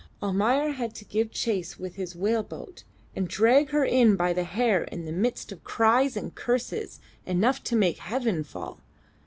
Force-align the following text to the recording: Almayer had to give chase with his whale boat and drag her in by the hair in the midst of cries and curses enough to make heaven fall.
Almayer 0.19 0.71
had 0.71 0.95
to 0.95 1.05
give 1.05 1.29
chase 1.29 1.77
with 1.77 1.93
his 1.93 2.15
whale 2.15 2.41
boat 2.41 2.83
and 3.15 3.27
drag 3.27 3.69
her 3.69 3.85
in 3.85 4.15
by 4.15 4.33
the 4.33 4.45
hair 4.45 4.85
in 4.85 5.05
the 5.05 5.11
midst 5.11 5.51
of 5.51 5.63
cries 5.63 6.17
and 6.17 6.33
curses 6.33 6.99
enough 7.27 7.63
to 7.65 7.75
make 7.75 7.99
heaven 7.99 8.43
fall. 8.43 8.79